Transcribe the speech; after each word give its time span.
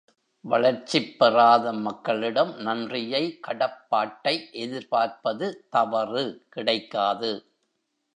வளர்ச்சிப் 0.45 1.19
பெறாத 1.19 1.73
மக்களிடம் 1.73 2.55
நன்றியை 2.57 3.39
கடப்பாட்டை 3.39 4.49
எதிர்பார்ப்பது 4.51 5.67
தவறு 5.69 6.25
கிடைக்காது. 6.49 7.31